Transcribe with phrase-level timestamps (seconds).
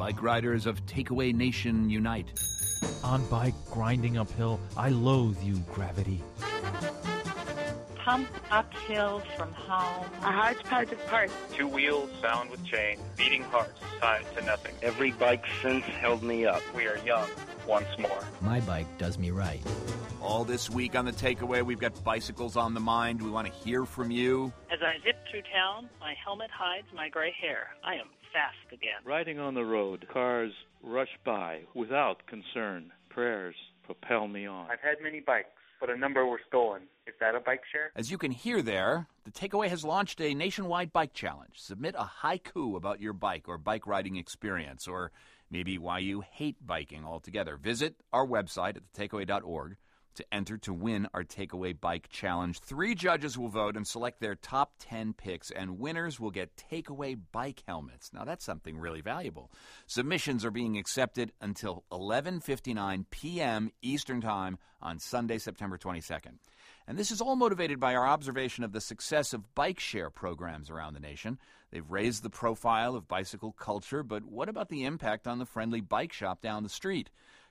[0.00, 2.32] Bike riders of Takeaway Nation unite.
[3.04, 6.22] On bike, grinding uphill, I loathe you, gravity.
[8.10, 10.04] Pump uphill from home.
[10.22, 11.32] A hodgepodge of parts.
[11.52, 14.74] Two wheels sound with chain, beating hearts tied to nothing.
[14.82, 16.60] Every bike since held me up.
[16.74, 17.28] We are young
[17.68, 18.18] once more.
[18.40, 19.62] My bike does me right.
[20.20, 23.22] All this week on the takeaway, we've got bicycles on the mind.
[23.22, 24.52] We want to hear from you.
[24.72, 27.68] As I zip through town, my helmet hides my gray hair.
[27.84, 28.98] I am fast again.
[29.04, 30.50] Riding on the road, cars
[30.82, 32.90] rush by without concern.
[33.08, 33.54] Prayers
[33.84, 34.68] propel me on.
[34.68, 35.48] I've had many bikes,
[35.80, 36.82] but a number were stolen.
[37.06, 37.90] Is that a bike share?
[37.96, 41.54] As you can hear there, the takeaway has launched a nationwide bike challenge.
[41.56, 45.10] Submit a haiku about your bike or bike riding experience, or
[45.50, 47.56] maybe why you hate biking altogether.
[47.56, 49.76] Visit our website at thetakeaway.org
[50.14, 52.58] to enter to win our Takeaway Bike Challenge.
[52.60, 57.18] Three judges will vote and select their top 10 picks, and winners will get takeaway
[57.32, 58.12] bike helmets.
[58.12, 59.50] Now, that's something really valuable.
[59.86, 63.70] Submissions are being accepted until 11:59 p.m.
[63.82, 66.38] Eastern Time on Sunday, September 22nd.
[66.86, 70.70] And this is all motivated by our observation of the success of bike share programs
[70.70, 71.38] around the nation.
[71.70, 75.80] They've raised the profile of bicycle culture, but what about the impact on the friendly
[75.80, 77.10] bike shop down the street?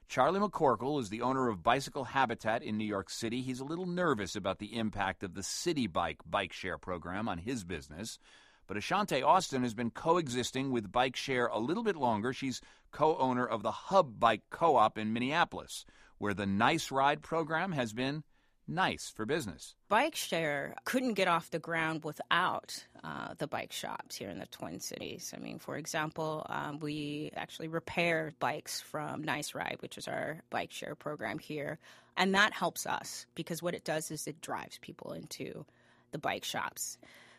[0.10, 3.44] Charlie McCorkell is the owner of Bicycle Habitat in New York City.
[3.44, 7.38] He's a little nervous about the impact of the Citi Bike bike share program on
[7.38, 8.18] his business.
[8.66, 12.34] But Ashanti Austin has been coexisting with Bike Share a little bit longer.
[12.34, 12.60] She's
[12.92, 15.86] co owner of the Hub Bike Co op in Minneapolis,
[16.18, 18.23] where the Nice Ride program has been
[18.70, 19.75] nice for business.
[19.89, 24.45] Bike share couldn't get off the ground without uh, the bike shops here in the
[24.45, 25.34] Twin Cities.
[25.36, 30.42] I mean, for example, um, we actually repair bikes from Nice Ride, which is our
[30.50, 31.80] bike share program here.
[32.16, 35.66] And that helps us because what it does is it drives people into
[36.11, 36.98] the bike shops.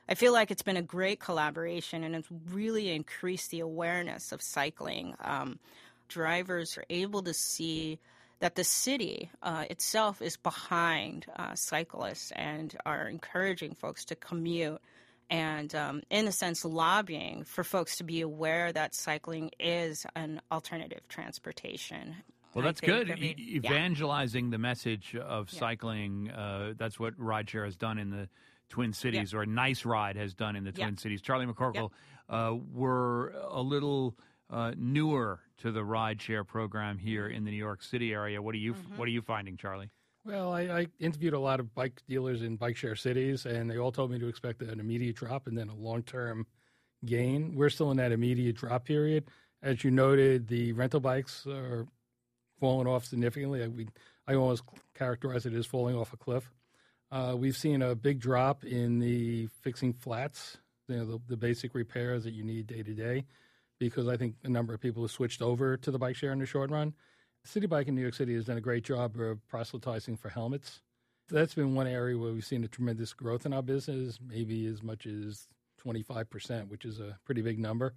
[0.08, 4.42] I feel like it's been a great collaboration and it's really increased the awareness of
[4.42, 5.14] cycling.
[5.20, 5.58] Um,
[6.08, 8.00] drivers are able to see
[8.40, 14.80] that the city uh, itself is behind uh, cyclists and are encouraging folks to commute
[15.28, 20.40] and, um, in a sense, lobbying for folks to be aware that cycling is an
[20.50, 22.16] alternative transportation.
[22.52, 23.10] Well, that's think, good.
[23.12, 23.70] I mean, E- yeah.
[23.70, 25.58] evangelizing the message of Yeah.
[25.60, 26.30] cycling.
[26.32, 28.28] Uh, that's what Rideshare has done in the
[28.70, 30.86] Twin Cities, or Nice Ride has done in the Yeah.
[30.86, 31.22] Twin Cities.
[31.22, 31.90] Charlie McCorkell,
[32.28, 34.16] uh, we're a little
[34.50, 38.40] uh, newer to the Rideshare program here in the New York City area.
[38.42, 38.96] What are you Mm-hmm.
[38.96, 39.90] What are you finding, Charlie?
[40.24, 43.78] Well, I, I interviewed a lot of bike dealers in bike share cities, and they
[43.78, 46.46] all told me to expect an immediate drop and then a long term
[47.04, 47.54] gain.
[47.54, 49.24] We're still in that immediate drop period.
[49.62, 51.86] As you noted, the rental bikes are
[52.58, 53.62] falling off significantly.
[53.62, 53.88] I, we,
[54.26, 54.62] I almost
[54.94, 56.50] characterize it as falling off a cliff.
[57.10, 61.74] Uh, we've seen a big drop in the fixing flats, you know, the, the basic
[61.74, 63.24] repairs that you need day to day,
[63.80, 66.38] because I think a number of people have switched over to the bike share in
[66.38, 66.94] the short run.
[67.44, 70.82] Citi Bike in New York City has done a great job of proselytizing for helmets.
[71.30, 74.82] That's been one area where we've seen a tremendous growth in our business, maybe as
[74.82, 75.48] much as
[75.84, 77.94] 25%, which is a pretty big number.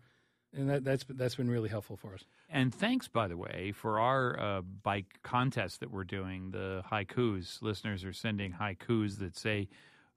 [0.55, 2.23] And that, that's, that's been really helpful for us.
[2.49, 7.61] And thanks, by the way, for our uh, bike contest that we're doing, the haikus.
[7.61, 9.67] Listeners are sending haikus that say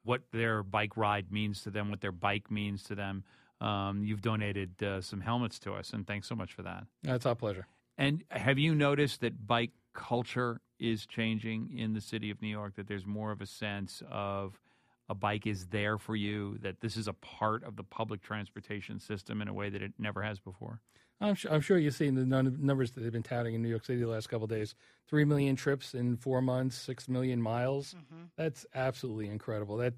[0.05, 3.25] what their bike ride means to them, what their bike means to them.
[3.61, 6.85] Um, you've donated uh, some helmets to us, and thanks so much for that.
[7.03, 7.67] That's our pleasure.
[7.97, 12.77] And have you noticed that bike culture is changing in the city of New York?
[12.77, 14.61] That there's more of a sense of
[15.09, 18.99] a bike is there for you, that this is a part of the public transportation
[18.99, 20.81] system in a way that it never has before?
[21.21, 23.69] I'm sure, I'm sure you've seen the nun- numbers that they've been touting in New
[23.69, 24.75] York City the last couple of days.
[25.09, 27.95] Three million trips in four months, six million miles.
[28.37, 29.79] That's absolutely incredible.
[29.79, 29.95] That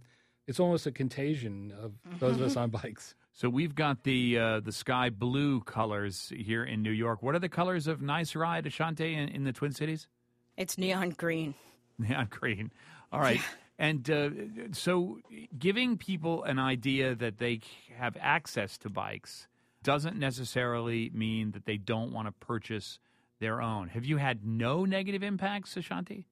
[0.48, 3.14] it's almost a contagion of those of us on bikes.
[3.34, 7.22] So we've got the uh, the sky blue colors here in New York.
[7.22, 10.08] What are the colors of Nice Ride, Ashanti, in, in the Twin Cities?
[10.56, 11.54] It's neon green.
[11.98, 12.72] Neon green.
[13.12, 13.40] All right.
[13.78, 14.30] And uh,
[14.72, 15.18] so
[15.56, 17.60] giving people an idea that they
[17.96, 19.46] have access to bikes
[19.82, 22.98] doesn't necessarily mean that they don't want to purchase
[23.40, 23.88] their own.
[23.88, 26.26] Have you had no negative impacts, Ashanti?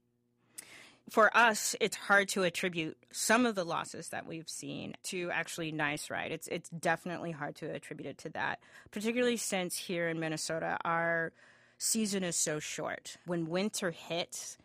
[1.11, 5.71] For us, it's hard to attribute some of the losses that we've seen to actually
[5.71, 6.33] nice ride.
[6.33, 8.59] It's it's definitely hard to attribute it to that,
[8.91, 11.33] particularly since here in Minnesota our
[11.79, 13.19] season is so short.
[13.25, 14.59] When winter hits,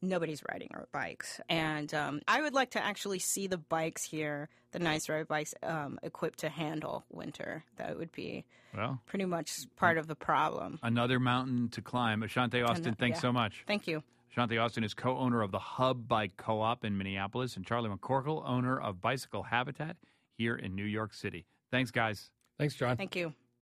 [0.00, 4.48] nobody's riding our bikes, and um, I would like to actually see the bikes here,
[4.72, 7.62] the nice ride bikes, um, equipped to handle winter.
[7.76, 10.78] That would be Well, pretty much part of the problem.
[10.82, 12.22] another mountain to climb.
[12.22, 13.22] Ashanti Austin, And, thanks yeah.
[13.22, 13.64] so much.
[13.66, 14.02] Thank you.
[14.34, 17.90] Shanti Austin is co owner of the Hub Bike Co op in Minneapolis, and Charlie
[17.90, 19.96] McCorkell, owner of Bicycle Habitat
[20.36, 21.46] here in New York City.
[21.70, 22.30] Thanks, guys.
[22.58, 22.96] Thanks, John.
[22.96, 23.32] Thank you.